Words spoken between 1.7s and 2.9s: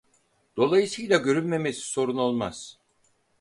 sorun olmaz